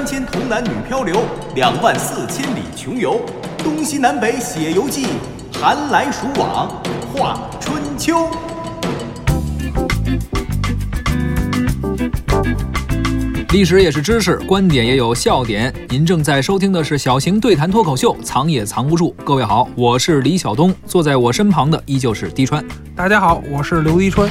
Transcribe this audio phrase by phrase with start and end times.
[0.00, 1.20] 三千童男女漂流，
[1.54, 3.20] 两万四千里穷游，
[3.58, 5.08] 东西南北写游记，
[5.52, 8.26] 寒来暑往画春秋。
[13.50, 15.70] 历史也是知识，观点也有笑点。
[15.90, 19.14] 您正在收听的是小型对谈脱口秀《藏也藏不住》。
[19.22, 22.64] 各位好，我是李晓东，坐在我身旁的依旧是滴川。
[22.96, 24.30] 大家好，我是刘滴川。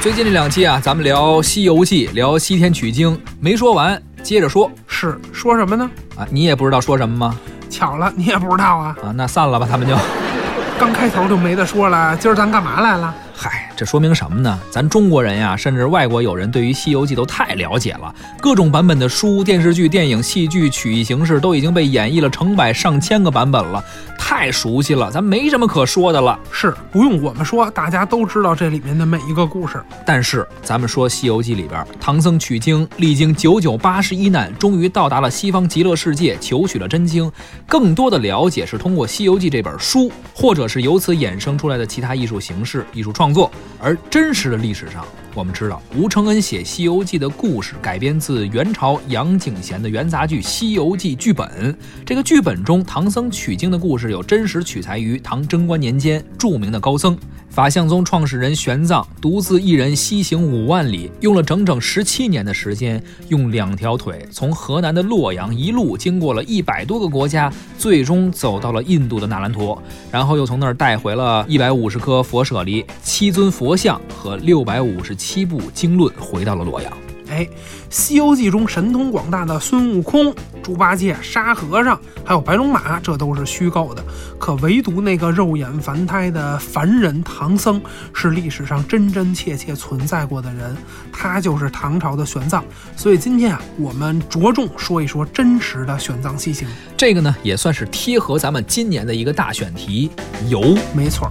[0.00, 4.70] 最近这两期啊，咱们聊《西游记》，聊西天取经，没说完，接着说。
[4.86, 5.90] 是说什么呢？
[6.16, 7.36] 啊，你也不知道说什么吗？
[7.68, 8.96] 巧了，你也不知道啊。
[9.02, 9.96] 啊，那散了吧，他们就。
[10.78, 13.12] 刚开头就没得说了，今儿咱干嘛来了？
[13.34, 14.56] 嗨，这说明什么呢？
[14.70, 23.84] 咱中国人呀，甚至外国友人对于《西游记》都太了解了，各种版本的书、电视剧、电影、戏剧曲艺形式都已经被演绎了成百上千个版本了，
[24.28, 26.38] 太熟悉了，咱没什么可说的了。
[26.52, 29.82] 是不用我们说，大家都知道这里面的每一个故事。
[30.04, 37.32] 但是咱们说《西游记》里边，唐僧取经历经九九八十一难，终于到达了西方极乐世界，求取了真经。
[37.66, 43.96] 更多的了解是通过《西游记》这本书，或者是由此衍生出来的其他艺术形式、艺术创作，而。
[44.10, 51.76] 真实的历史上，我们知道吴承恩写《西游记》的故事改编自元朝杨景贤的元杂剧《西游记》剧本。
[52.04, 57.16] 这个剧本中，唐僧取经的故事有真实取材于唐贞观年间著名的高僧。
[57.48, 76.92] 法相宗创始人玄奘独自一人西行五万里，用了整整十七年的时间，用两条腿从河南的洛阳一路经过了一百多个国家，最终走到了印度的那兰陀，然后又从那儿带回了一百五十颗佛舍利、七尊佛像和六百五十七部经论，回到了洛阳。
[77.28, 77.44] 哎，
[77.90, 84.04] 《西游记》中神通广大的孙悟空、猪八戒、沙和尚，还有白龙马，这都是虚构的。
[84.38, 87.80] 可唯独那个肉眼凡胎的凡人唐僧，
[88.12, 90.76] 是历史上真真切切存在过的人，
[91.12, 92.62] 他就是唐朝的玄奘。
[92.96, 96.68] 所以今天啊，我们着重说一说真实的玄奘西行。
[96.96, 100.10] 这个呢，也算是贴合咱们今年的一个大选题——
[100.48, 100.76] 游。
[100.94, 101.30] 没错。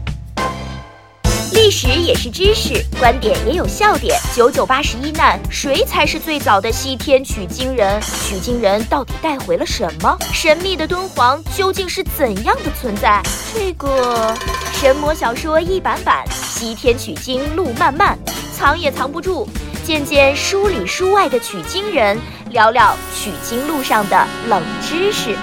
[1.67, 4.17] 历史也是知识，观点也有笑点。
[4.33, 7.99] 九九八十一难，谁才是最早的西天取经人？
[8.25, 10.17] 取经人到底带回了什么？
[10.31, 13.21] 神秘的敦煌究竟是怎样的存在？
[13.53, 14.33] 这个
[14.75, 18.17] 神魔小说一版版，西天取经路漫漫，
[18.55, 19.45] 藏也藏不住。
[19.83, 22.17] 见见书里书外的取经人，
[22.51, 25.35] 聊聊取经路上的冷知识。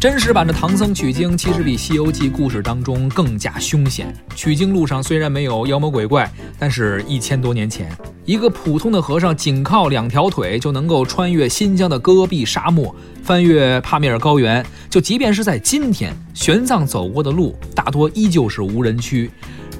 [0.00, 4.14] 真实版的唐僧取经其实比《西游记》故事当中更加凶险。
[4.36, 7.90] 取经路上虽然没有妖魔鬼怪，但是一千多年前，
[8.24, 12.94] 一个普通的和尚仅靠两条腿就能够穿越新疆的戈壁沙漠，
[13.24, 14.64] 翻越帕米尔高原。
[14.88, 19.28] 就即便是在今天，玄奘走过的路大多依旧是无人区。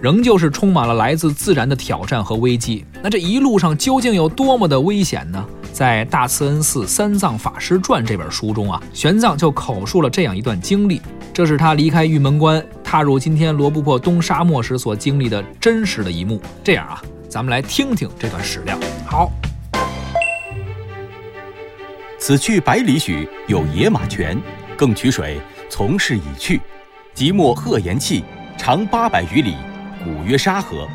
[0.01, 2.85] 仍旧是充满了来自自然的挑战和危机。
[3.03, 5.45] 那这一路上究竟有多么的危险呢？
[5.73, 11.01] 在《大慈恩寺三藏法师传》这本书中啊，玄奘就口述了这样一段经历，
[11.33, 16.41] 这是他离开玉门关，踏入今天罗布泊东沙漠时所经历的真实的一幕。
[16.65, 18.77] 这样啊，咱们来听听这段史料。
[19.07, 19.31] 好，
[22.19, 24.37] 此去百里许，有野马泉，
[24.77, 25.41] 更取水，
[25.71, 26.61] 从事已去。
[27.15, 28.25] 即墨鹤岩气，
[28.57, 29.55] 长八百余里。
[30.05, 30.89] 古曰沙河，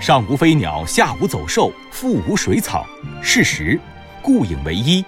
[0.00, 2.86] 上无飞鸟，下无走兽，腹无水草，
[3.22, 3.78] 是时，
[4.22, 5.04] 故影为一。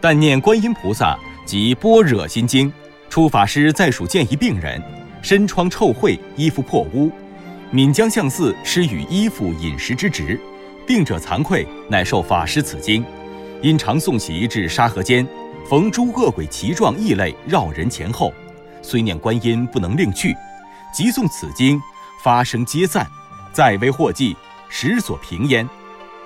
[0.00, 2.72] 但念观音菩萨及般若心经。
[3.08, 4.82] 初法师在蜀见一病人，
[5.22, 7.10] 身疮臭秽，衣服破污，
[7.70, 10.38] 闽江相寺施与衣服饮食之职。
[10.86, 13.04] 病者惭愧，乃受法师此经。
[13.62, 15.26] 因常诵习至沙河间，
[15.68, 18.32] 逢诸恶鬼奇状异类绕人前后，
[18.82, 20.36] 虽念观音不能令去，
[20.94, 21.80] 即诵此经。
[22.22, 23.06] 发声皆散，
[23.52, 24.36] 再为祸迹，
[24.68, 25.68] 实所平焉。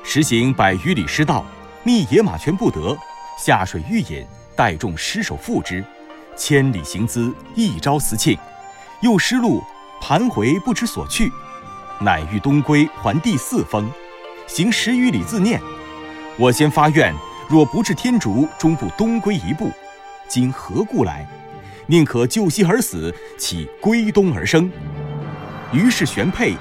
[0.03, 1.45] 实行百余里失道，
[1.85, 2.97] 觅野马泉不得，
[3.37, 5.85] 下水欲饮，待众失手负之。
[6.37, 8.39] 千里行资，一朝辞庆。
[9.01, 9.61] 又失路，
[10.01, 11.29] 盘回不知所去，
[12.01, 13.91] 乃欲东归，还第四峰，
[14.47, 15.61] 行十余里，自念：
[16.39, 17.13] 我先发愿，
[17.49, 19.73] 若不至天竺，终不东归一步。
[20.29, 21.27] 今何故来？
[21.89, 24.71] 宁可就西而死，岂归东而生？
[25.73, 26.55] 于是玄佩，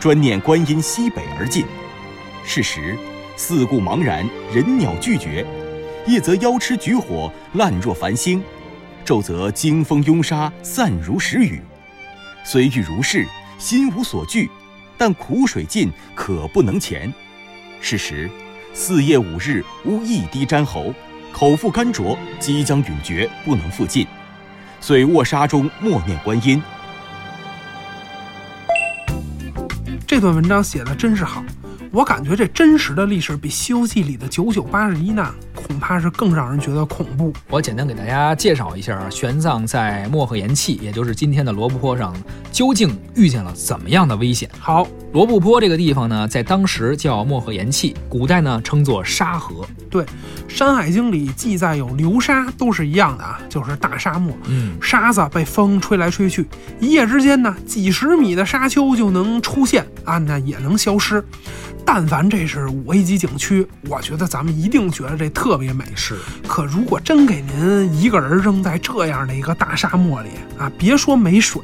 [0.00, 1.66] 专念观音西北而进。
[2.42, 2.96] 是时，
[3.36, 5.46] 四顾茫然，人鸟俱绝。
[6.06, 8.40] 夜则妖痴举火，烂若繁星；
[9.04, 11.60] 昼则惊风拥沙，散如时雨。
[12.44, 13.26] 虽欲如是，
[13.58, 14.48] 心无所惧，
[14.96, 17.12] 但苦水尽，可不能前。
[17.80, 18.30] 是时，
[18.72, 20.94] 四夜五日无一滴沾喉，
[21.32, 24.06] 口腹干浊，即将陨绝，不能复进。
[24.80, 26.62] 遂卧沙中默念观音。
[30.06, 31.42] 这段文章写的真是好，
[31.92, 37.32] 我感觉这真实的历史比《西游记》里的九九八十一难恐怕是更让人觉得恐怖。
[37.48, 42.14] 我简单给大家介绍一下，玄奘在漠河岩气，也就是今天的罗布泊上，
[42.52, 44.50] 究竟遇见了怎么样的危险？
[44.58, 49.66] 好，罗布泊这个地方呢，在当时叫漠河盐气，古代呢称作沙河。
[49.88, 50.04] 对，
[50.46, 56.46] 《山海经》里记载有流沙，都是一样的啊，就是大沙漠，嗯，沙子被风吹来吹去，
[56.80, 61.24] 一夜之间呢，几十米的沙丘就能出现啊，那也能消失。
[61.82, 65.84] 但凡这是五 A 级景区，我觉得咱们一定觉得这特别美。
[65.94, 66.16] 是，
[66.46, 70.28] 可如果真给您一个人扔在这样的一个大沙漠里
[70.58, 71.62] 啊，别说没水，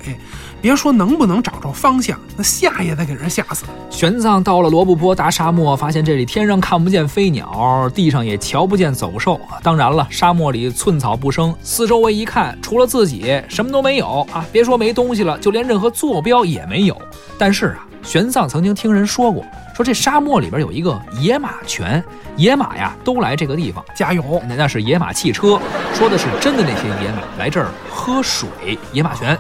[0.63, 3.65] 别说能不能找着方向，那吓也得给人吓死。
[3.91, 9.41] 玄奘到了罗布泊大沙漠，发现这里天上看不见飞鸟，地上也瞧不见走兽。
[9.61, 14.47] 当然了，沙漠里寸草不生，四周围一看，除了自己什么都没有啊！
[14.53, 16.97] 别说没东西了，就连任何坐标也没有。
[17.37, 19.45] 但是啊，玄奘曾经听人说过。
[19.75, 22.05] 说这沙漠里边有一个野马泉，
[22.37, 25.59] 野马呀都来这个地方加油，那那是野马汽车，
[25.93, 29.37] 说的是真的那些野马来这儿喝水，野马泉。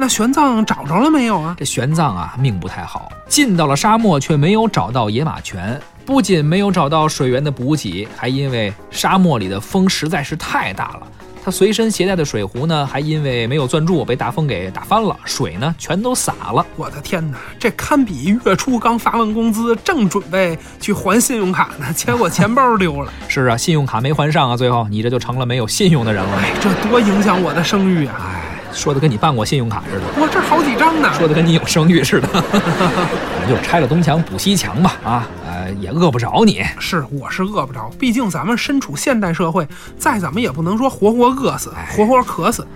[0.00, 1.54] 那玄奘找着了没有啊？
[1.58, 11.02] 这玄奘啊命不太好，进到了沙漠却没有找到野马泉，不仅没有找到水源的补给，还因为沙漠里的风实在是太大了。
[11.44, 16.64] 他随身携带的水壶呢，还因为没有攥住，被大风给打翻了，水呢全都洒了。
[16.76, 23.12] 我的天哪，这堪比月初刚发完工资，正准备去还信用卡呢，结果钱包丢了。
[23.28, 26.38] 是啊，信用卡没还上啊，最后你这就成了没有信用的人了。
[26.38, 28.39] 哎，这多影响我的声誉啊！
[28.70, 30.02] 哎，说的跟你办过信用卡似的。
[30.16, 31.12] 我这好几张呢。
[31.14, 32.28] 说的跟你有声誉似的。
[32.32, 35.28] 我们就拆了东墙补西墙吧，啊。
[35.46, 42.66] 呃也饿不着你，是我是饿不着，毕竟咱们身处现代社会，再怎么也不能说活活饿死，活活渴死。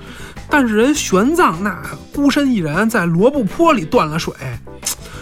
[0.49, 1.77] 但是人玄奘那
[2.15, 4.33] 孤身一人在罗布泊里断了水，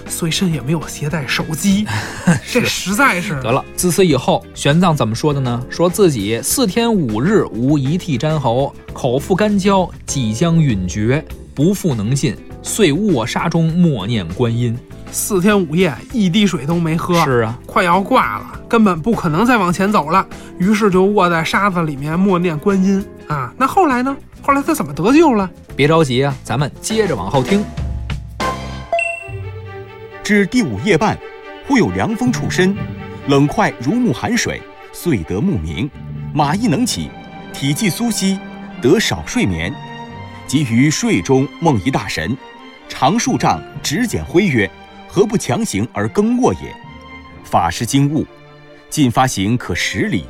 [0.06, 1.86] 随身也没有携带手机，
[2.50, 3.64] 这实在是得了。
[3.76, 5.64] 自此以后，玄奘怎么说的呢？
[5.68, 14.76] 说自己四天五日无一涕沾喉，口腹干焦，即将陨绝，不复能进，遂卧沙中默念观音。
[15.10, 20.26] 四天五夜一滴水都没喝，是啊，快要挂了，根本不可能再往前走了。
[20.58, 23.52] 于是就卧在沙子里面默念观音啊。
[23.58, 24.16] 那后来呢？
[24.40, 25.48] 后来他怎么得救了？
[25.76, 27.62] 别着急啊，咱们接着往后听。
[30.22, 31.18] 至第五夜半，
[31.66, 32.76] 忽有凉风触身，
[33.26, 35.90] 冷快如沐寒水，遂得目明，
[36.32, 37.10] 马亦能起，
[37.52, 38.38] 体既苏息，
[38.80, 39.74] 得少睡眠，
[40.46, 42.36] 即于睡中梦一大神，
[42.88, 44.70] 长数丈，指简挥曰。
[45.08, 46.74] 何不强行而更卧也？
[47.44, 48.24] 法师惊悟，
[48.88, 50.24] 进发行可十里，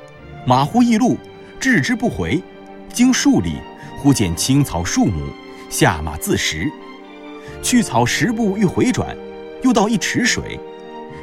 [0.44, 1.16] 马忽易路，
[1.60, 2.42] 置之不回。
[2.92, 3.56] 经数里，
[3.98, 5.22] 忽见青草数亩，
[5.70, 6.68] 下马自食。
[7.62, 9.16] 去草十步欲回转，
[9.62, 10.58] 又到一池水，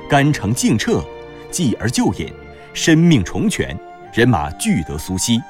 [0.09, 1.03] 干澄净澈，
[1.51, 2.33] 继而就饮，
[2.73, 3.77] 生命重全，
[4.13, 5.41] 人马俱得苏息。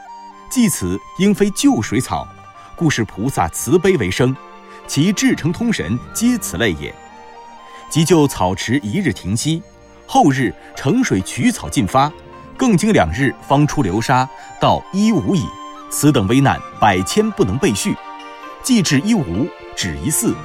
[0.49, 2.27] 即此应非旧水草，
[2.75, 4.35] 故是菩萨慈悲为生，
[4.87, 6.93] 其至诚通神皆此类也。
[7.89, 9.61] 即就草池一日停息，
[10.07, 12.11] 后日乘水取草进发，
[12.57, 14.27] 更经两日方出流沙
[14.59, 15.45] 到一无矣。
[15.91, 17.95] 此等危难百千不能备叙。
[18.63, 20.35] 既至一无，止一寺，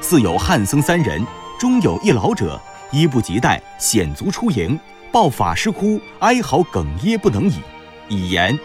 [0.00, 1.24] 寺有汉僧三人，
[1.62, 2.60] 中有一老者，
[2.90, 4.76] 衣不及带，险足出营，
[5.12, 7.54] 抱法师哭，哀嚎哽咽不能已，
[8.08, 8.58] 以言：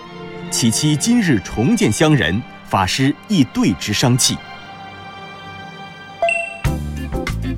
[0.49, 4.35] 其妻今日重见乡人，法师亦对之伤气。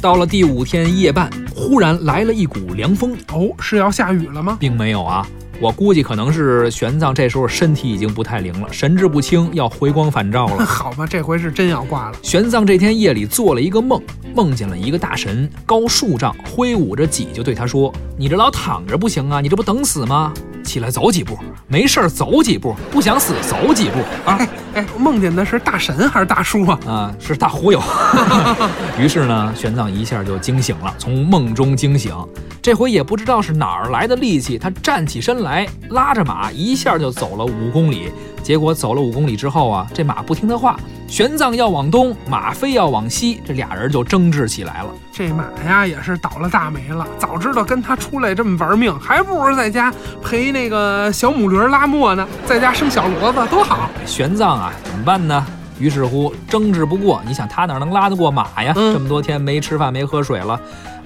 [0.02, 3.16] 到了第五天夜半，忽然来了一股凉风。
[3.32, 4.58] 哦，是要下雨了吗？
[4.60, 5.26] 并没有啊，
[5.62, 10.64] 我估计可能是玄奘这时候身体已经不太灵了，神志不清，要回光返照了。
[10.66, 12.18] 好吧，这回是真要挂了。
[12.22, 14.02] 玄奘这天夜里做了一个梦，
[14.34, 21.38] 梦见了一个大神，高数丈，挥舞着戟，就对他说：“你这老躺着不行啊，你这不等死吗？”起来走几步，
[21.68, 24.00] 没事儿走几步，不想死走几步
[24.30, 24.40] 啊！
[24.76, 26.80] 哎，梦见的是大神还是大叔啊？
[26.86, 27.82] 啊，是大忽悠。
[29.00, 32.14] 于是呢，玄奘一下就惊醒了，从梦中惊醒。
[32.62, 38.12] 这回也不知道是哪儿来的力气，他站起身来，拉着马一下就走了五公里。
[38.42, 44.90] 结果走了五公里之后啊，这马不听他话，玄奘要往东，马非要往西，这俩人就争执起来了。
[45.12, 49.94] 这马呀也是倒了大霉了，早知道跟他出来这么玩命，还不如在家
[50.24, 53.90] 陪那个小母驴拉磨呢，在家生小骡子多好。
[54.06, 55.46] 玄奘啊，怎么办呢？
[55.78, 58.74] 于是乎争执不过，你想他哪能拉得过马呀？
[58.74, 60.60] 这么多天没吃饭没喝水了。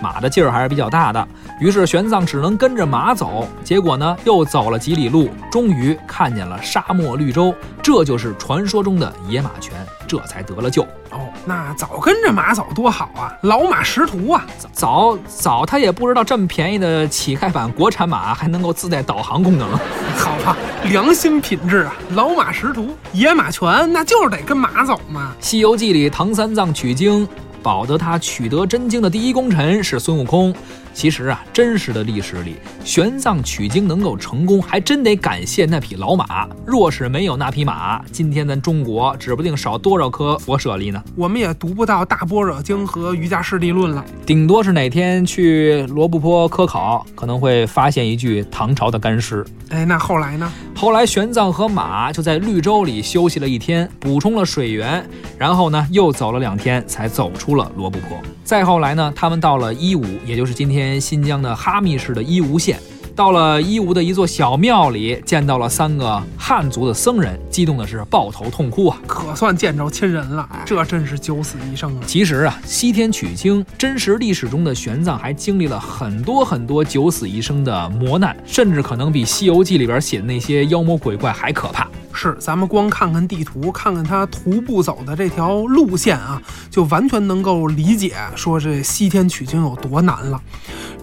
[0.04, 1.26] 马的劲儿还是比较大的，
[1.62, 3.48] 于是玄奘只能跟着马走。
[3.64, 9.74] 结果呢，又走了几里路，终于看见了沙漠绿洲，这就是传说中的野马泉，
[10.06, 10.84] 这才得了救。
[11.12, 14.46] 哦，那早跟着马走多好啊，老马识途啊！
[14.74, 19.70] 早早他也不知道这么便宜的乞丐版国产马还能够自带导航功能。
[20.18, 25.34] 好吧，良心品质啊，老马识途，野马泉那就是得跟马走嘛。
[25.46, 27.28] 《西游记》里唐三藏取经。
[27.64, 30.54] 保得他取得真经的第一功臣是孙悟空。
[30.94, 36.48] 其实啊，真实的历史里，玄奘取经能够成功，还真得感谢那匹老马。
[36.68, 41.04] 若是没有那匹马，今天咱中国指不定少多少颗佛舍利呢。
[41.16, 49.44] 我们也读不到《大般若经》和《瑜伽师地论》了，顶多是哪天去罗布泊科考，可能会发现一具唐朝的干尸。
[49.70, 50.52] 哎，那后来呢？
[50.84, 55.02] 后来玄奘和马就在绿洲里休息了一天，补充了水源，
[55.38, 58.18] 然后呢，又走了两天，才走出了罗布泊。
[58.44, 62.78] 再后来呢，他们到了伊吾，也就是今天新疆的哈密市的伊吾县。
[63.16, 68.98] 到了伊吾的一座小庙里，见到了三个汉族的僧人，激动的是抱头痛哭啊！
[69.06, 72.02] 可算见着亲人了，这真是九死一生啊！
[72.08, 81.88] 其实啊，西天取经真实历史中的玄奘还经历了很多很多九死一生的磨难，甚至可能比《西游记》里边写的那些妖魔鬼怪还可怕。
[82.14, 90.40] 是，咱们光看看地图，看看他徒步走的这条路线啊，就完全能够理解说这西天取经有多难了。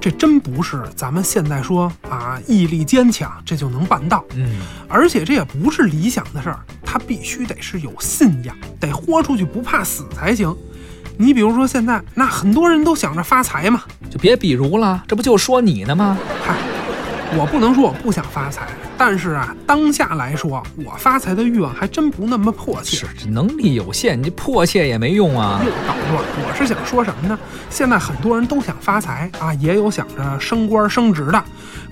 [0.00, 4.24] 这真不是咱们现在说啊，毅力坚强这就能办到。
[4.34, 10.56] 嗯，而且这也不是理想的事儿，他必须得是有信仰，得豁出去不怕死才行。
[11.18, 16.16] 你比如说现在，那很多人都想着发财嘛，就别比如了，这不就说你呢吗？
[16.42, 16.56] 嗨，
[17.38, 18.66] 我不能说我不想发财。
[18.98, 22.98] 但是啊，当下来说，我发财的欲望还真不那么迫切。
[22.98, 25.62] 是，这能力有限，你迫切也没用啊。
[25.64, 27.38] 又捣乱，我是想说什么呢？
[27.70, 31.42] 现在很多人都想发财啊，也有想着升官升职的。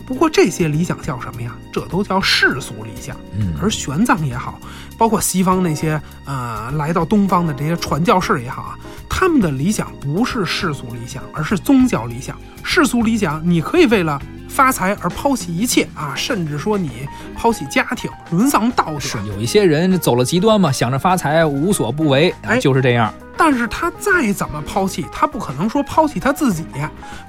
[0.07, 1.55] 不过这些理想叫什么呀？
[1.73, 3.17] 这都叫世俗理想。
[3.39, 4.61] 嗯，而玄奘也好，
[4.99, 8.79] 包括西方那些呃来到东方的这些传教士也好啊，
[9.09, 12.37] 他们的理想不是世俗理想，而是宗教理想。
[12.63, 14.21] 世俗理想，你可以为了。
[14.49, 19.01] 发财而抛弃一切啊，甚至说你抛弃家庭，沦丧道德。
[19.01, 23.13] 是有一些人走了极端嘛，想着发财无所不为，哎，就是这样。
[23.41, 26.65] 但是他再怎么抛弃，他不可能说抛弃他自己，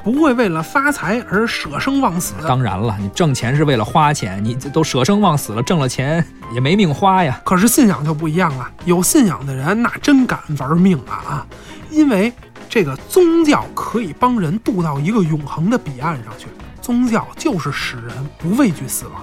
[0.03, 2.33] 不会为了发财而舍生忘死。
[2.47, 7.39] 当然了，你挣钱是为了花钱，你都舍生忘死了，挣了钱也没命花呀。
[7.45, 11.47] 可是信仰就不一样了，有信仰的人那真敢玩命啊啊！
[11.91, 12.33] 因为
[12.67, 16.47] 这个宗教可以帮人渡到一个永恒的彼岸上去。
[16.89, 19.21] 宗教就是使人不畏惧死亡。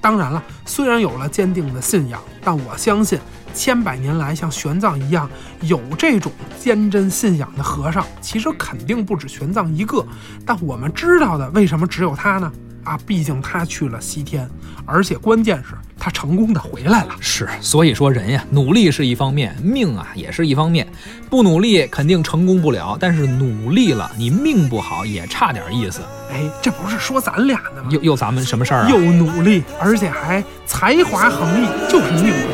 [0.00, 3.18] 当然了，虽然有了坚定的信仰，但我相信
[3.52, 5.28] 千百年来像玄奘一样
[5.62, 10.06] 有这种坚贞信仰的和尚，其实肯定不止玄奘一个。
[10.46, 12.52] 但我们知道的，为什么只有他呢？
[12.84, 14.48] 啊，毕竟他去了西天，
[14.86, 17.08] 而且关键是他成功的回来了。
[17.20, 20.86] 是，所以说人呀，努力是一方面，命啊也是一方面。
[21.28, 26.00] 不努力肯定成功不了，但是努力了，你命不好也差点意思。
[26.30, 27.88] 哎，这不是说咱俩呢吗？
[27.90, 28.88] 又又咱们什么事儿啊？
[28.88, 32.48] 又努力，而且还才华横溢，就是命不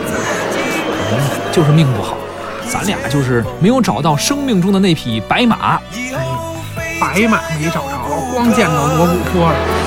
[1.13, 2.17] 好，就是命不好。
[2.69, 5.81] 咱俩就是没有找到生命中的那匹白马。
[5.93, 9.84] 哎，白马没找着，光见着罗布泊了。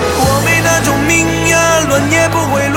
[2.11, 2.76] 也不会落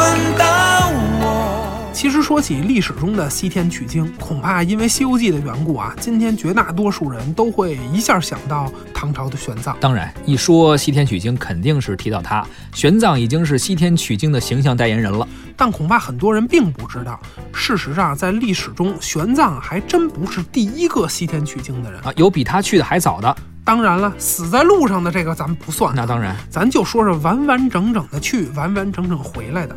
[2.00, 9.75] 其实说起历史中的西天取经，恐怕因为《西游记》的缘故啊，今天绝大多数人都会一下想到唐朝的玄奘。
[9.80, 12.42] 当然，一说西天取经，肯定是提到他。
[12.73, 15.28] 玄奘已经是西天取经的形象代言人了。
[15.59, 17.21] 但恐怕很多人并不知道，
[17.52, 23.37] 事实上，在历史中，玄奘还真不是第一个西天取经的人啊，有比他去的还早的。
[23.62, 25.95] 当然了，死在路上的这个咱们不算。
[25.95, 29.76] 那当然，咱就说是完完整整的去，完完整整回来的。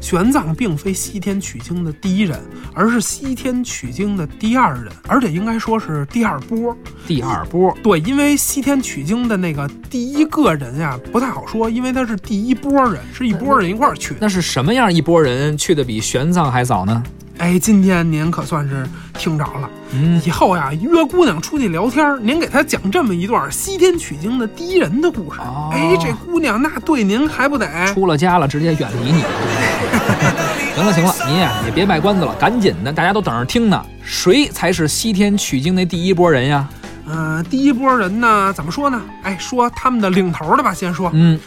[0.00, 2.40] 玄奘并非西天取经的第一人，
[2.72, 6.76] 而是西天取经的第二人，而且应该说是第二波。
[7.06, 14.14] 第二波，对，因为西天取经的那个第一个人呀，不太好说，因为他是第一波人，是一波人一块儿去。
[14.20, 17.02] 那是什么样一波人去的比玄奘还早呢？
[17.38, 19.70] 哎，今天您可算是听着了。
[19.92, 25.40] 嗯，以后呀，约姑娘出去聊天，您给她讲这么一段西天取经的第一人的故事。
[25.72, 27.66] 哎，这姑娘那对您还不得？
[27.94, 29.22] 出了家了，直接远离你。
[30.74, 33.84] 行了行了，您呀也别卖关子了，赶紧的，大家都等着听呢。
[34.02, 36.68] 谁才是西天取经的第一波人呀？
[37.06, 39.00] 嗯，第一波人呢，怎么说呢？
[39.22, 41.08] 哎，说他们的领头的吧，先说。
[41.14, 41.38] 嗯，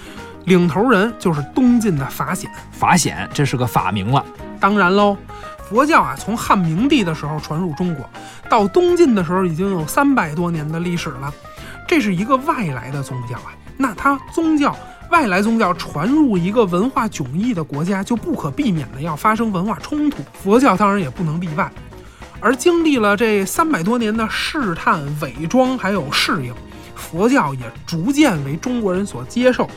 [0.46, 2.50] 领头人就是东晋的法显。
[2.72, 4.26] 法显，这是个法名了。
[4.58, 5.18] 当然喽。
[5.72, 8.08] 佛教啊，从汉明帝的时候传入中国，
[8.50, 11.34] 到东晋的时候已经有三百多年的历史了。
[11.88, 14.76] 这是一个外来的宗教啊，那它宗教
[15.12, 20.22] 外来宗教传入一个文化迥异的国家，就不可避免的要发生文化冲突。
[20.34, 21.72] 佛教当然也不能例外。
[22.42, 26.54] 而经历了这三百多年的试探、伪装还有适应，
[26.96, 29.70] 佛教也逐渐为中国人所接受，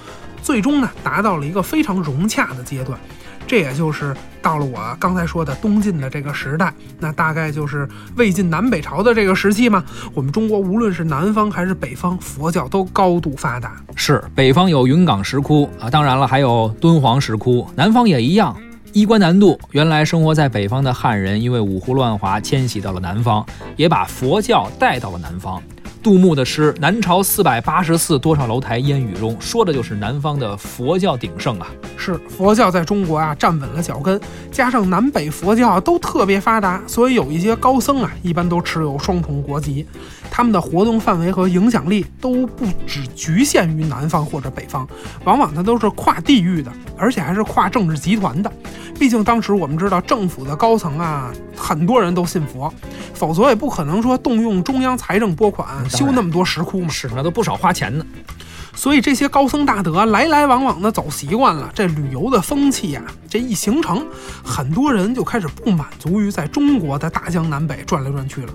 [0.43, 2.99] 最终呢达到了一个非常融洽的阶段。
[3.47, 9.85] 这也就是到了我刚才说的东晋的这个时代，那大概就是魏晋南北朝的这个时期嘛。
[10.15, 13.77] 我们中国无论是南方还是北方，佛教都高度发达。
[13.95, 18.57] 是北方有云冈石窟啊，当然了，还有敦煌石窟，南方也一样。
[18.93, 23.45] 衣冠南渡，原来生活在北方的汉人，因为五胡乱华迁徙到了南方，
[23.77, 25.61] 也把佛教带到了南方。
[26.05, 31.67] 杜牧的诗《南朝四百八十寺，多少楼台烟雨中》，说的就是南方的佛教鼎盛啊。
[31.97, 34.21] 是佛教在中国啊站稳了脚跟，
[34.53, 39.87] 加上南北佛教都特别发达，所以有一些高僧啊，一般都持有双重国籍，
[40.31, 44.87] 他们的活动范围和影响力都不只局限于南方或者北方，
[45.25, 48.53] 往往它都是跨地域的，而且还是跨政治集团的。
[48.99, 52.71] 毕竟当时我们知道政府的高层啊，很多人都信佛，
[53.15, 56.89] 否则也不可能说动用中央财政拨款修那么多石窟嘛。
[56.89, 58.05] 是，那都不少花钱呢。
[58.77, 64.05] 所以这些高僧大德来来往往的走习惯了，这旅游的风气呀，这一形成，
[64.45, 68.53] 很多人就开始不满足于在中国的大江南北转来转去了。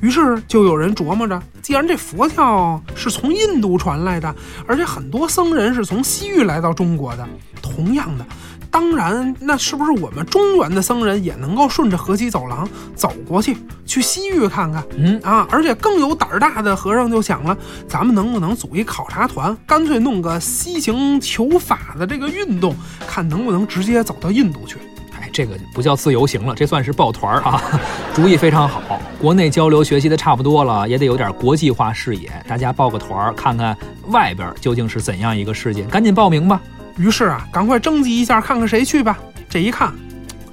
[0.00, 4.32] 于是就有人琢磨着，既然这佛教是从印度传来的，
[4.64, 7.28] 而且很多僧人是从西域来到中国的，
[7.60, 8.24] 同样的。
[8.70, 13.56] 当然，那是不是我们中原的僧人也能够顺着河西走廊走过去，
[13.86, 14.84] 去西域看看？
[14.96, 17.56] 嗯啊，而且更有胆儿大的和尚就想了，
[17.88, 22.74] 咱们能不能组一考察团，干脆弄个西行求法的这个运动，
[23.06, 24.76] 看能不能直接走到印度去？
[25.18, 27.60] 哎，这个不叫自由行了，这算是抱团儿啊！
[28.14, 33.76] 主意非常好，国内交流学习的差不多了，也得有点国际化视野，大家报个团儿，看看
[34.08, 36.60] 外边究竟是怎样一个世界，赶紧报名吧！
[36.98, 39.16] 于是啊，赶快征集一下，看看谁去吧。
[39.48, 39.92] 这一看，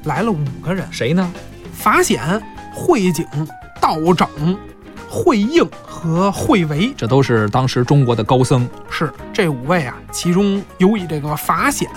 [0.04, 1.34] 来了五个人，谁呢？
[1.74, 3.26] 法显、慧景、
[3.82, 4.58] 道整、
[5.10, 8.68] 慧应和慧维，这都是当时中国的高僧。
[8.90, 11.90] 是这五位啊，其中尤以这个法显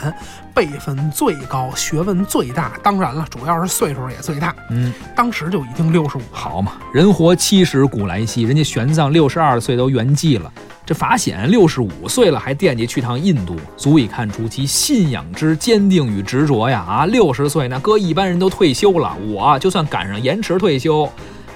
[0.55, 4.55] 辈分最高，学问最大，当然了，主要是岁数也最大。
[4.71, 10.51] 嗯，当时就已经六十五，好嘛，人活七十古来稀，人家玄奘六十二岁都圆寂了。
[10.89, 16.81] 这法显六十五岁了，还惦记去趟印度，足以看出其信仰之坚定与执着呀！
[16.81, 21.07] 啊，六十岁那搁一般人都退休了，我就算赶上延迟退休，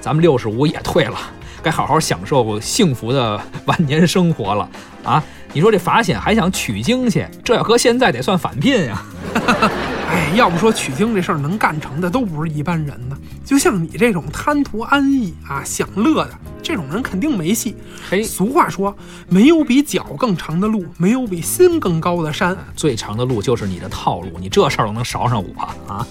[0.02, 1.16] 咱们六十五也退了，
[1.62, 4.68] 该好好享受幸福的晚年生活了
[5.04, 5.22] 啊！
[5.52, 9.02] 你说这法显还想取经去，这要搁现在得算返聘呀！
[10.10, 13.16] 哎，要不说取经这事儿能干成的都不是一般人呢。
[13.44, 16.30] 就像你这种贪图安逸啊、享乐的
[16.62, 17.76] 这种人，肯定没戏。
[18.10, 18.94] 嘿，俗话说，
[19.28, 22.56] 没有比脚更长的路，没有比心更高的山。
[22.76, 26.06] 最长的路就是你的套路，你这事儿都能勺上我啊！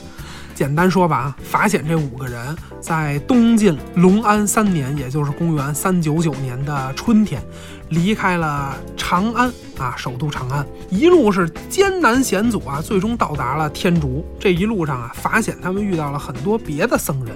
[0.54, 7.42] 简单说吧啊，法显这五个人在东晋隆安三年，也就是公元三九九年的春天，
[7.90, 14.26] 离开了长安啊，首都长安，一路是艰难险阻啊，最终到达了天竺。
[14.40, 17.36] 这一路上啊，法显他们遇到了很多别的僧人，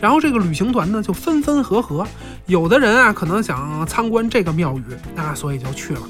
[0.00, 2.06] 然后这个旅行团呢就分分合合，
[2.46, 4.82] 有的人啊可能想参观这个庙宇，
[5.14, 6.00] 那所以就去了。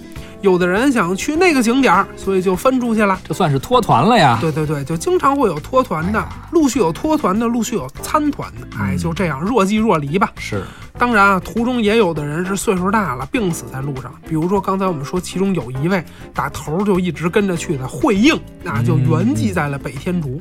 [0.41, 3.19] 有的人想去那个景点儿，所以就分出去了。
[3.27, 4.39] 这算是脱团了呀？
[4.41, 8.67] 对对对，就经常会有脱团的，陆续有脱团的，陆续有参团的。
[8.79, 10.31] 哎，就这样若即若离吧。
[10.39, 10.63] 是，
[10.97, 14.15] 当然啊，途中也有的人是岁数大了，病死在路上。
[14.29, 20.39] 比如说刚才我们说，其中有一位打头就一直跟着去的惠应，那就圆寂在了北天竺。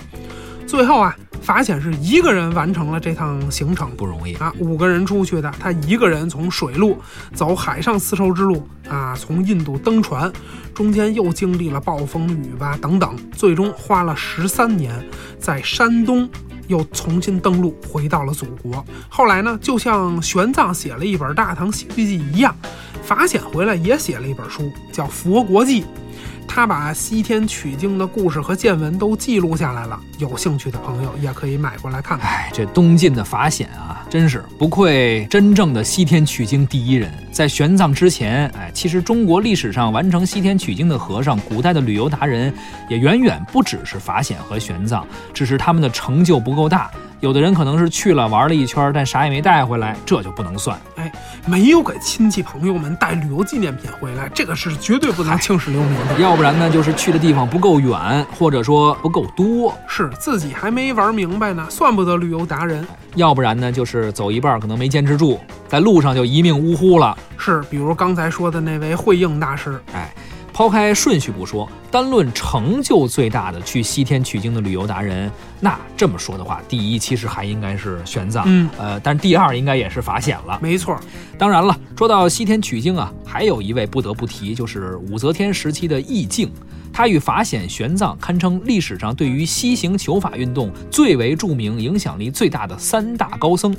[0.68, 4.54] 最后啊，法显是一个人完成了这趟行程，不容易啊！
[4.60, 6.98] 五个人出去的，他一个人从水路
[7.34, 10.32] 走海上丝绸之路啊，从印度登船，
[10.74, 14.94] 中间又经历了暴风雨吧等等，最终花了十三年，
[15.40, 16.30] 在山东
[16.68, 18.86] 又重新登陆，回到了祖国。
[19.08, 22.54] 后来呢，就像玄奘写了一本《大唐西域记》一样，
[23.08, 25.82] 法显回来也写了一本书，叫《佛国记》。
[26.46, 32.30] 他把西天取经的故事和见闻都记录下来了，有兴趣的朋友也可以买过来看看。
[32.30, 37.10] 哎，这东晋的法显啊，真是不愧真正的西天取经第一人。
[37.32, 42.54] 在玄奘之前，哎，其实中国历史上完成西天取经的和尚，古代的旅游达人
[42.90, 46.92] 也远远不只是法显和玄奘，只是他们的成就不够大。
[47.20, 50.80] 有的人可能是去了玩了一圈，但啥也没带回来，这就不能算。
[50.98, 51.12] 哎，
[51.48, 56.20] 没有给亲戚朋友们带旅游纪念品回来，这个是绝对不能青史留名的。
[56.20, 62.88] 要不然呢，就是去的地方不够远，或者说不够多，是自己还没玩明白呢，算不得旅游达人。
[63.16, 67.18] 要不然呢，就是走一半可能没坚持住，在路上就一命呜呼了。
[67.36, 70.14] 是，比如刚才说的那位慧应大师，哎。
[70.58, 80.58] 抛开顺序不说，单论成就最大的去西天取经的旅游达人，那这么说的话，第一其实还应该是玄奘，嗯，呃，但是第二应该也是法显了。
[80.60, 81.00] 没错，
[81.38, 86.52] 当然了，说到西天取经啊，还有一位不得不提，就是武则天时期的义净。
[86.98, 93.72] 他与法显、玄奘堪称历史上对于西行求法运动最为著名、影响力最大的三大高僧。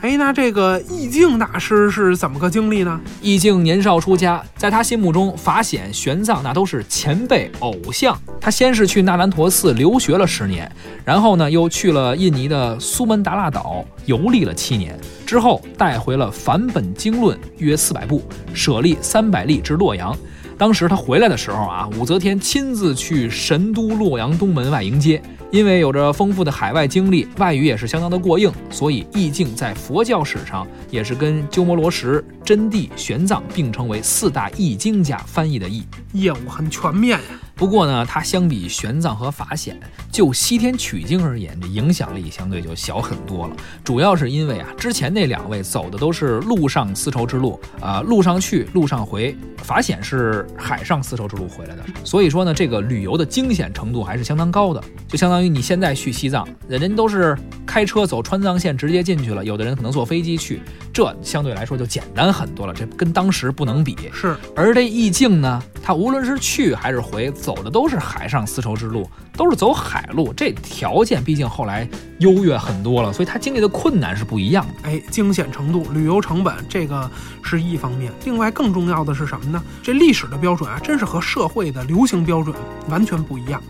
[0.00, 3.00] 哎，那这个义净大师是怎么个经历呢？
[3.22, 8.18] 义净年少出家，在他心目中，法显、玄奘那都是前辈偶像。
[8.40, 10.68] 他先是去那兰陀寺留学了十年，
[11.04, 18.20] 然后呢，又去了印尼的苏门答腊岛游历了七年，之后带回了梵本经论约四百部，
[18.52, 20.12] 舍利三百粒至洛阳。
[20.56, 25.20] 当时他回来的时候啊，武则天亲自去神都洛阳东门外迎接。
[25.50, 37.24] 因为有着丰富的海外经历，外语也是相当的过硬，所以意境在佛教史上也是跟鸠摩罗什、真谛、玄奘并称为四大译经家翻译的译，业务很全面呀。
[37.54, 39.78] 不过呢，他相比玄奘和法显，
[40.10, 43.56] 就西天取经而言，这影响力相对就小很多了。
[43.84, 49.36] 主要是因为啊，之前那两位走的都是陆上丝绸之路，啊，路上去，路上回。
[49.58, 54.84] 法显是海上丝绸之路回来的，所以说呢，这个旅游的惊险程度还是相当高的。
[55.08, 57.34] 就相当于你现在去西藏，人家都是
[57.74, 62.72] 开车走川藏线直接进去了，有的人可能坐飞机去，这相对来说就简单很多了。
[62.72, 63.96] 这跟当时不能比。
[64.12, 69.10] 是，而这意境呢，它无论是去还是回，走的都是海上丝绸之路。
[69.36, 71.88] 都是走海路，这条件毕竟后来
[72.20, 74.88] 优越很多了，所以他经历的困难是不一样的。
[74.88, 77.10] 哎，惊险程度、旅游成本，这个
[77.42, 78.12] 是一方面。
[78.24, 79.60] 另外，更重要的是什么呢？
[79.82, 82.54] 这历史的标准啊，真是和社会的流行标准
[82.88, 83.60] 完全不一样。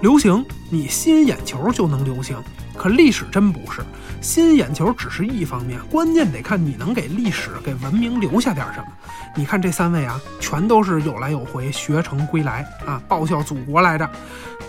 [0.00, 2.36] 流行，你吸引眼球就能流行，
[2.78, 3.82] 可历史真不是，
[4.20, 8.86] 吸引眼球只是一方面，关键得看你能给历史、给文明留下点什么。
[9.36, 14.08] 你看这三位啊，全都是有来有回，学成归来啊，报效祖国来着。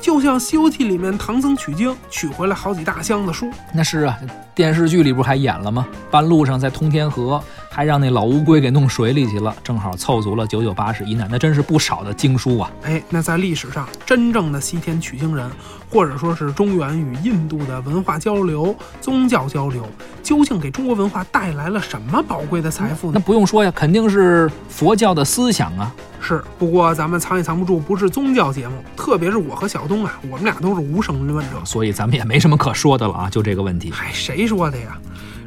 [0.02, 3.49] 就像《西游记》里面唐僧取经，取回来好几大箱子书。
[3.73, 4.17] 那是啊，
[4.56, 5.88] 电视剧里不是还演了吗？
[6.10, 7.41] 半路上在通天河。
[7.71, 12.69] 还让那老乌龟给弄水里去了，正好凑足了九九八十一难，那真是不少的经书啊！
[12.84, 15.49] 哎，那在历史上，真正的西天取经人，
[15.89, 19.88] 或者说是中原与印度的文化交流、宗教交流，
[20.21, 23.13] 究竟给中国文化带来了什么宝贵的财富呢？
[23.15, 25.93] 那不用说呀，肯定是佛教的思想啊。
[26.21, 33.89] 是，不过咱们藏也藏不住，不是宗教节目，特别是我和小东啊，我们俩都是无神论者，所以咱们也没什么可说的了啊，就这个问题。
[33.91, 34.99] 嗨，谁说的呀？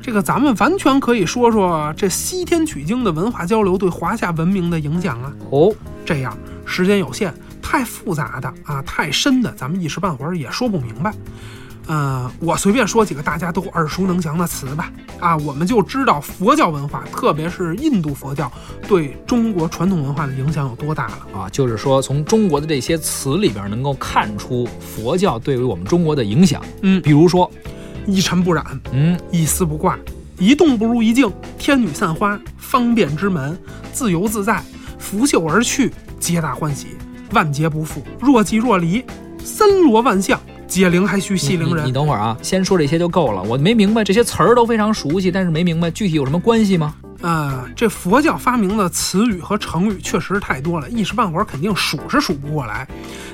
[0.03, 5.33] 这个咱们完全可以说说这西天取经的文化交流对华夏文明的影响啊！
[5.51, 5.73] 哦，
[6.05, 7.33] 这样时间有限，
[7.63, 11.15] 太复杂的啊，太深的，咱们一时半会儿也说不明白。
[11.87, 14.93] 呃，我随便说几个大家都耳熟能详的词吧。
[15.21, 18.51] 啊，我们就知道佛教文化，特别是印度佛教
[18.89, 21.49] 对中国传统文化的影响有多大了啊！
[21.51, 26.63] 就是说，从中国的这些词里边能够看出佛教对于我们中国的影响。
[26.83, 27.51] 嗯，比如说。
[28.05, 29.97] 一尘不染，嗯，一丝不挂，
[30.37, 33.57] 一动不如一静，天女散花，方便之门，
[33.93, 34.61] 自由自在，
[34.99, 36.89] 拂袖而去，皆大欢喜，
[37.31, 39.05] 万劫不复，若即若离，
[39.45, 40.41] 森罗万象，
[40.73, 41.85] 解铃还须系铃人。
[41.87, 43.43] 你等会儿啊，先说这些就够了。
[43.43, 46.95] 我没明白这些词儿都非常熟悉，但是没明白具体有什么关系吗？
[47.21, 52.89] 啊，这佛教发明的词语和成语确实太多了，一时半会儿肯定数是数不过来。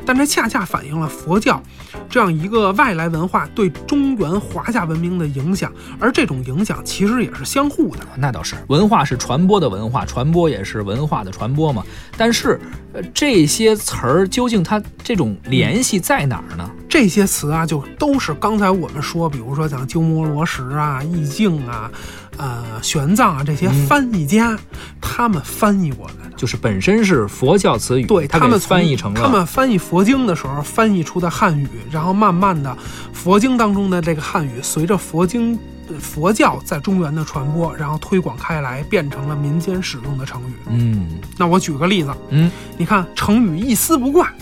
[0.04, 1.62] 但这恰恰反映了佛教
[2.08, 8.00] 这样一个外来文化对中原华夏文明的影响，而这种影响其实也是相互的。
[8.16, 11.84] 那倒是，文化是传播的文化，传播也是文化的传播嘛。
[12.16, 12.60] 但是，
[12.92, 16.68] 呃，这些词儿究竟它这种联系在哪儿呢？
[16.98, 21.88] 这些词啊，就都是刚才我们说，比如说像鸠摩罗什啊、易经啊。
[22.36, 24.56] 呃，玄奘啊，这些翻译家，
[25.00, 32.76] 他们翻译过来的，就是本身是佛教词语，对他们翻译成了，他们翻译佛经的时候翻译出的汉语，然后慢慢的，
[33.12, 35.58] 佛经当中的这个汉语，随着佛经
[35.98, 40.52] 佛教在中原的传播，然后推广开来，变成了民间使用的成语。
[40.68, 44.32] 嗯，那我举个例子，嗯，你看成语一丝不挂，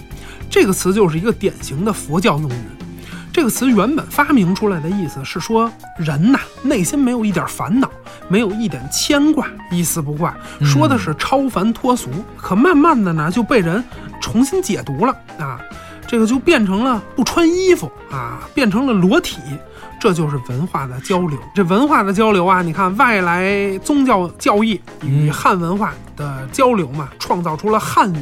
[0.51, 2.55] 这个词就是一个典型的佛教用语。
[3.33, 7.91] 这个词原本发明出来的意思是说，人呐内心没有一点烦恼，
[8.29, 12.09] 没有一点牵挂，一丝不挂，说的是超凡脱俗。
[12.39, 13.85] 可慢慢的呢，就被人
[14.23, 15.61] 重新解读了啊，
[16.07, 19.39] 这个就变成了不穿衣服啊，变成了裸体，
[20.01, 21.39] 这就是文化的交流。
[21.55, 28.19] 这文化的交流啊，你看外来宗教教义与汉文化的交流嘛，创造出了汉语。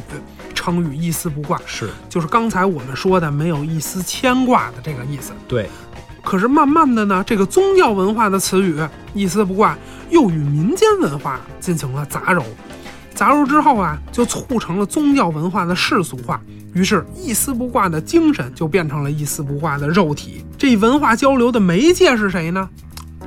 [0.55, 5.33] 成语一丝不挂是，就是刚才我们说的没有一丝牵挂的这个意思。
[5.47, 5.69] 对，
[6.23, 8.75] 可是慢慢的呢，这个宗教文化的词语
[9.13, 9.77] 一丝不挂
[10.09, 12.41] 又与民间文化进行了杂糅，
[13.13, 16.41] 杂糅之后啊，就促成了宗教文化的世俗化。
[16.73, 20.43] 于是，一丝不挂的精神就变成了一丝不挂的肉体。
[20.57, 22.67] 这文化交流的媒介是谁呢？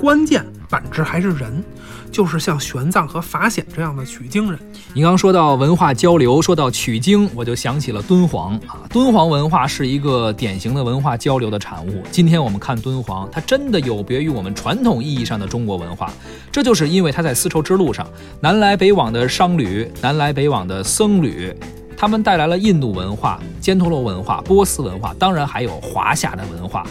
[0.00, 1.64] 关键本质还是人，
[2.10, 4.58] 就是像玄奘和法显这样的取经人。
[4.92, 8.82] 你刚说到文化交流，说到取经，我就想起了敦煌啊。
[8.90, 12.02] 敦煌文化是一个典型的文化交流的产物。
[12.10, 16.12] 今天我们看敦煌，它真的有别于我们传统意义上的中国文化。
[16.50, 18.06] 这就是因为它在丝绸之路上，
[18.40, 21.54] 南来北往的商旅，南来北往的僧侣。
[22.00, 26.86] 他们带来了印度文化、犍陀罗文化、波斯文化，当然还有华夏的文化，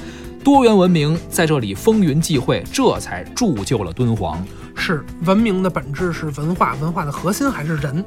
[0.47, 4.41] 多元文明在这里风云际会，这才铸就了敦煌。
[4.77, 8.01] 是文明的本质是文化，文化的核心还是人。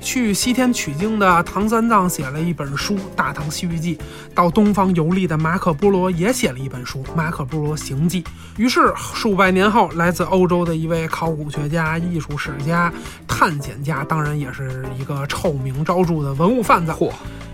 [0.00, 3.96] 去西天取经的唐三藏写了一本书《大唐西域记》，
[4.34, 8.22] 到东方游历的马可波罗也写了一本书《马可波罗行记》。
[8.56, 12.90] 于是数百年后，来自欧洲的一位考古学家、艺术史家、
[13.28, 16.90] 探险家，当然也是一个臭名昭著的文物贩子。
[16.92, 17.12] 嚯！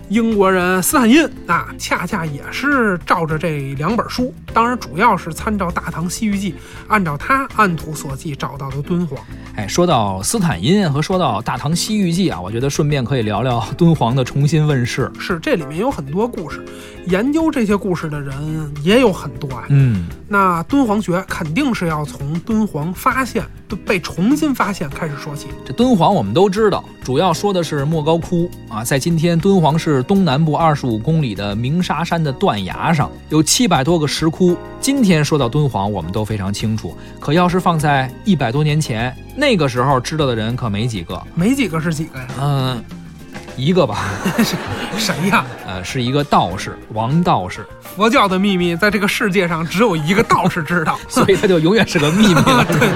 [0.09, 6.51] 英国人斯坦因啊，恰恰也是照着这两本书，当然主要是参照《大唐西域记》，
[6.87, 9.19] 按照他按图索骥找到的敦煌。
[9.55, 15.11] 哎，说到斯坦因和说到《大唐西域记》啊，我觉得顺便可以聊聊敦煌的重新问世。
[15.19, 16.65] 是，这里面有很多故事，
[17.09, 18.33] 研究这些故事的人
[18.81, 19.65] 也有很多啊。
[19.69, 23.43] 嗯，那敦煌学肯定是要从敦煌发现、
[23.85, 25.47] 被重新发现开始说起。
[25.65, 30.03] 这敦煌我们都知道，主要说的是莫高窟啊，在今天敦煌市。
[30.03, 34.57] 东南部二十五公里的鸣沙山的断崖上有七百多个石窟。
[34.79, 36.95] 今天说到敦煌，我们都非常清楚。
[37.19, 41.21] 可要是放在一百多年前，那个时候知道的人可没几个。
[41.35, 42.27] 没几个是几个呀？
[42.39, 42.83] 嗯，
[43.59, 44.05] 一个吧。
[44.97, 45.45] 谁呀？
[45.67, 47.65] 呃，是一个道士，王道士。
[47.81, 52.65] 佛教的秘密在这个世界上只有一个道士知道， 所以他就永远是个秘密了。
[52.69, 52.89] 对。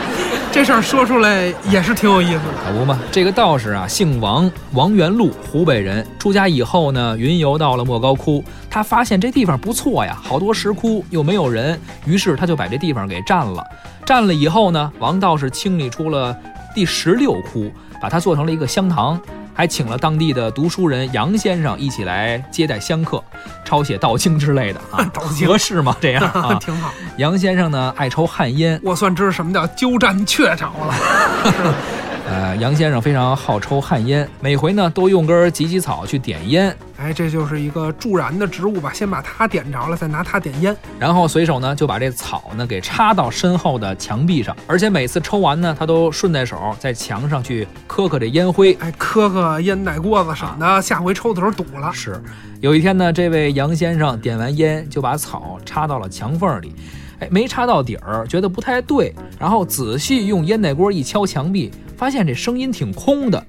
[0.51, 2.99] 这事儿说出来也是挺有意思的，可不嘛？
[3.11, 6.05] 这个道士啊，姓王，王元禄，湖北人。
[6.19, 13.65] 出家以后呢，云游到了莫高窟，他发现这地方不错呀，好多石窟又没有人，于是他就把这地方给占了。
[14.05, 16.37] 占了以后呢，王道士清理出了
[16.75, 19.19] 第十六窟，把它做成了一个香堂。
[19.53, 23.23] 还请了当地的读书人杨先生一起来接待香客，
[23.63, 25.09] 抄写道经之类的啊，
[25.45, 25.95] 合适吗？
[26.01, 26.91] 这样 啊，挺好。
[27.17, 30.95] 杨先生呢，爱抽旱烟，我算知道什么叫鸠占鹊巢了。
[32.33, 36.75] 呃，杨先生非常好抽旱烟，每回呢都用根芨芨草去点烟。
[36.97, 38.91] 哎，这就是一个助燃的植物吧？
[38.91, 51.93] 先把它点着了，再拿它点烟，然后随手呢就把这草呢给插到身后的墙壁上，而且每次抽完呢，他都顺带手在墙上去磕磕这烟灰，哎，磕磕烟袋锅子，省得下回抽的时候堵了。
[51.93, 52.19] 是，
[52.61, 56.73] 有一天呢，这位杨先生点完烟就把草插到了墙缝里。
[57.19, 61.71] 哎没插到底儿，觉得不太对，然后仔细用烟袋锅一敲墙壁，
[62.03, 63.41] 发现这声音挺空的。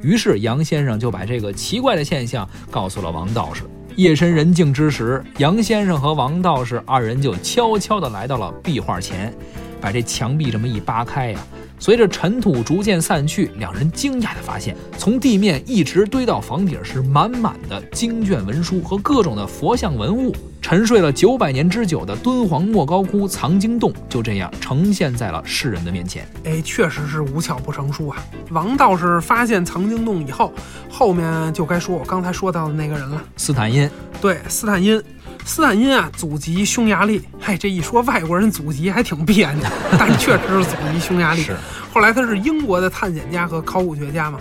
[0.00, 3.64] 于是杨先生就把这个奇怪的现象告诉了王道士。
[3.96, 9.30] 夜深人静之时，杨先生和王道士二人就悄悄地来到了壁画前，
[9.78, 11.40] 把这墙壁这么一扒开呀。
[11.78, 20.34] 随着尘土逐渐散去，两人惊讶地发现，从地面一直堆到房顶是满满的经卷文书和各种的佛像文物。
[20.60, 26.28] 沉睡了九百年之久的敦煌莫高窟藏经洞就这样呈现在了世人的面前。
[26.44, 28.18] 哎，确实是无巧不成书啊！
[28.50, 30.52] 王道士发现藏经洞以后，
[30.90, 33.88] 后面就该说我刚才说到的那个人了，斯坦因。
[34.20, 35.02] 对，斯坦因。
[35.44, 37.22] 斯坦因啊，祖籍匈牙利。
[37.40, 39.64] 嗨，这一说外国人祖籍还挺别扭，
[39.98, 41.40] 但确实是祖籍匈牙利。
[41.44, 41.56] 是。
[41.90, 44.38] 后来他是英国的探险家和考古学家嘛。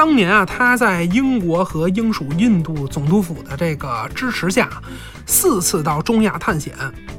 [0.00, 4.66] 当年啊，他在英国和英属印度总督府的这个支持下，
[5.26, 6.72] 四次到中亚探险。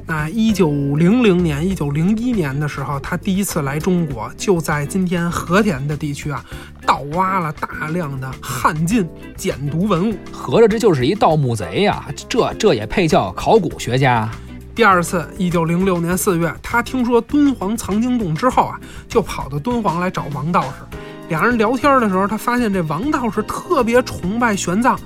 [0.04, 6.44] 那一九零零年、一九零一年的时候，他第一次来中国，就在今天和田的地区啊，
[6.84, 10.16] 盗挖了大量的汉晋简牍文物。
[10.32, 12.04] 合着这就是一盗墓贼呀？
[12.28, 14.28] 这这也配叫考古学家？
[14.74, 20.98] 第二次，一九零六年四月，他听说敦煌藏经洞之后啊，就跑到敦煌来找王道士。
[21.32, 24.98] 两人聊天的时候，他发现这王道士特别崇拜玄奘，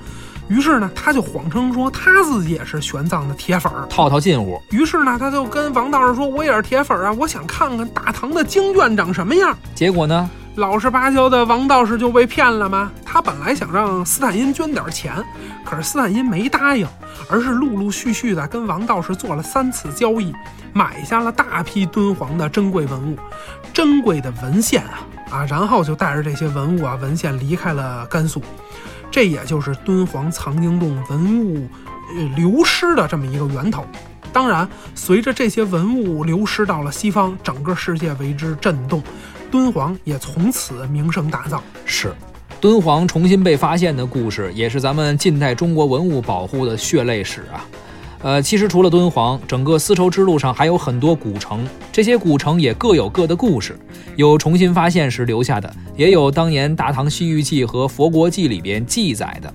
[0.49, 4.61] 于是呢，他就谎称说他自己也是玄奘的铁粉儿，套套近乎。
[4.71, 12.91] 于是呢，他就跟王道士说：“我也是铁粉儿啊，我想看看大唐的经卷长什么样。”结果呢，老实巴交的王道士就被骗了吗？
[13.05, 15.23] 他本来想让斯坦因捐点钱，
[15.63, 16.85] 可是斯坦因没答应，
[17.29, 20.33] 而是陆陆续续的跟王道士做了三次交易，
[20.73, 23.17] 买下了大批敦煌的珍贵文物、
[23.73, 24.99] 珍贵的文献啊。
[25.29, 28.41] 啊，然后就带着这些文物啊文献离开了甘肃，
[29.11, 31.67] 这也就是敦煌藏经洞文物
[32.15, 33.85] 呃流失的这么一个源头。
[34.33, 39.01] 当然，随着这些文物流失到了西方，整个世界为之震动，
[39.49, 41.59] 敦煌也从此名声大噪。
[41.85, 42.13] 是。
[42.59, 47.63] 敦煌重新被发现的故事，也是咱们近代中国文物保护的血泪史啊。
[48.23, 53.77] 呃，其实除了敦煌，整个丝绸之路上还有很多古城，这些古城也各有各的故事，
[54.15, 59.53] 有重新发现时留下的，也有当年《大唐西域记》和《佛国记》里边记载的。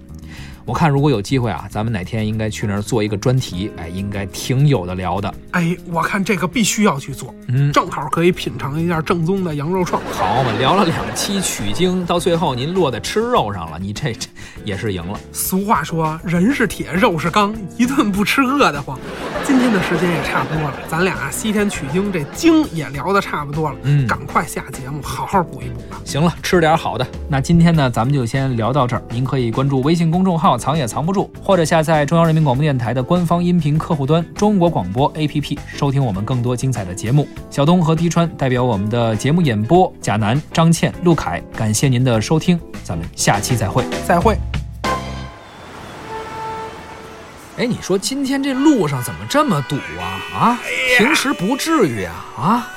[0.65, 5.35] 我看如果有机会啊，咱们哪天应该去那儿做一个专题，哎，应该挺有的聊的。
[5.53, 10.01] 哎，我看这个必须要去做，嗯，正好可以品尝一下正宗的羊肉串。
[10.13, 14.29] 好嘛，聊了两期取经，到最后您落在吃肉上了，你这这
[14.65, 15.19] 也是赢了。
[15.33, 18.99] 俗话说，人是铁，肉是钢，一顿不吃饿得慌。
[19.45, 26.01] 今天的时间也差不多了，咱俩西天取经这经也聊得差不多了，嗯赶快下节目，好好补一补吧。
[26.05, 27.07] 行了，吃点好的。
[27.29, 29.03] 那今天呢，咱们就先聊到这儿。
[29.11, 37.29] 您可以关注微信公众号“藏也藏不住”，或者下载中央人民广播电台的官方音频客户端“中国广播 APP”，收听我们更多精彩的节目。
[37.51, 43.85] 小东和滴川代表我们的节目演播，贾楠、张倩、陆凯，感谢您的收听，咱们下期再会。
[44.07, 44.37] 再会。
[47.59, 50.25] 哎，你说今天这路上怎么这么堵啊？
[50.35, 50.61] 啊，
[50.97, 52.69] 平时不至于啊啊！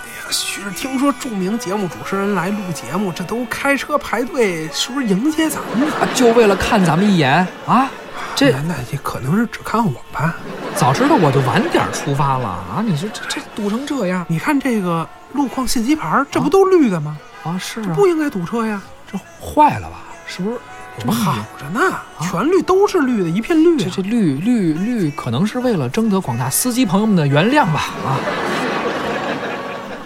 [0.43, 5.95] 许是听说著名节目主持人来录节目，这都开车排队，是不是迎接咱们呢？
[6.01, 7.89] 啊就为了看咱们一眼啊？
[8.35, 10.35] 这那那也可能是只看我吧。
[10.75, 12.83] 早知道我就晚点出发了啊！
[12.85, 17.17] 你说这这堵成这样你看这个路况信息牌，这不都绿的吗？
[17.43, 17.57] 啊？
[17.57, 20.01] 是啊，不应该堵车呀，这坏了吧？
[20.27, 20.57] 是不是？
[20.97, 23.85] 这不好着呢，全绿都是绿的，一片绿、啊。
[23.85, 27.91] 这这绿绿绿，可能是为了征得广大司机朋友们的原谅吧？
[28.05, 28.19] 啊！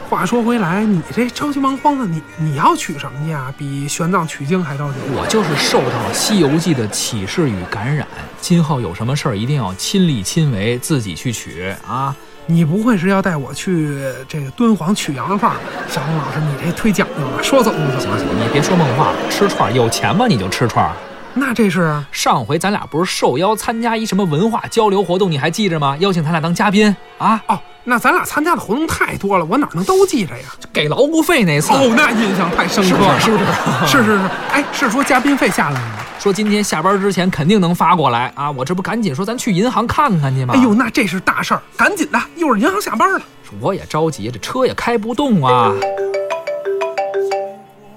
[0.10, 3.54] 话说回来，你这着急忙慌的，你你要取什么去啊？
[3.56, 4.98] 比玄奘取经还着急。
[5.14, 8.08] 我就是受到了《西游记》的启示与感染，
[8.42, 12.16] 今后有什么事儿一定要亲力亲为，自己去取啊！
[12.48, 15.62] 你不会是要带我去这个敦煌取羊肉串吧？
[15.88, 18.00] 小红老师，你这忒讲究了，说走就走。
[18.00, 20.26] 行行，你别说梦话了，吃串儿有钱吗？
[20.28, 20.92] 你就吃串儿。
[21.36, 25.96] 那这是上回咱俩不是受邀参加一什么文化交流活动，你还记着吗？
[26.00, 27.40] 邀请咱俩当嘉宾啊！
[27.46, 30.46] 哦，那咱俩参加的活动太多了，我哪能都记着呀？
[30.72, 33.46] 给劳务费那次，哦，那印象太深刻了，是不是？
[33.88, 35.96] 是是是，哎，是说嘉宾费下来了吗？
[36.20, 38.52] 说今天下班之前肯定能发过来啊！
[38.52, 40.54] 我这不赶紧说咱去银行看看去吗？
[40.56, 43.22] 哎呦，那这是大事儿，赶紧的，一会儿银行下班了。
[43.60, 45.74] 我也着急，这车也开不动啊。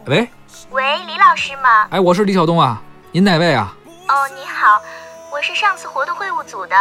[0.07, 0.27] 喂，
[0.71, 1.87] 喂，李老师吗？
[1.91, 3.75] 哎，我是李晓东啊，您哪位啊？
[4.09, 4.81] 哦，你好，
[5.33, 6.77] 我是上次活动会务组的，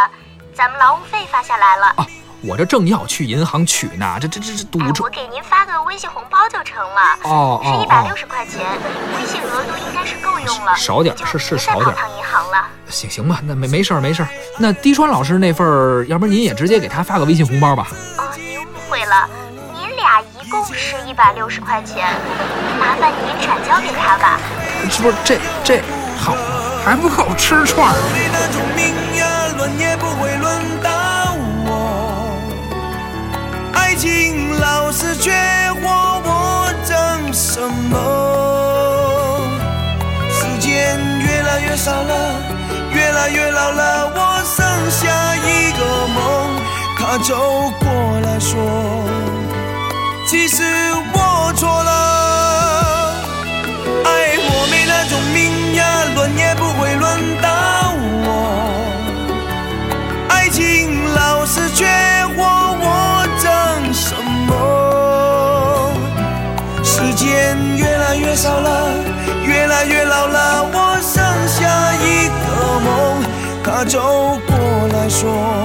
[0.54, 1.88] 咱们劳务费发下来了。
[1.98, 2.08] 啊，
[2.44, 5.10] 我这正要去银行取呢，这这这这堵哎，车我。
[5.10, 7.20] 给您发个微信红包就成了。
[7.24, 8.66] 哦哦是一百六哦，十块钱，
[9.16, 10.76] 微信额度应该是够用了。
[10.76, 12.66] 少点是是少点银行了。
[12.90, 14.28] 行行吧，那没没事儿没事儿。
[14.58, 17.88] 那滴川老师那份儿，要不然您也直接给他发个微信红包吧。
[18.18, 19.30] 哦，您误会了，
[19.80, 22.08] 您俩一共是一百六十块钱，
[22.80, 24.40] 麻烦您转交给他吧。
[24.90, 25.80] 是不是这这
[26.18, 26.36] 好？
[26.84, 27.96] 还不够吃串儿。
[33.92, 35.34] 爱情老是缺
[35.82, 38.00] 货，我争什么？
[40.30, 42.42] 时间越来越少了，
[42.94, 46.56] 越来越老了，我剩下一个梦。
[46.98, 47.36] 他走
[47.82, 47.90] 过
[48.22, 48.56] 来说，
[50.26, 50.64] 其实
[51.12, 51.92] 我错了。
[54.06, 57.50] 爱我没那种命呀，轮也不会轮到
[73.92, 74.00] 走
[74.48, 75.61] 过来说。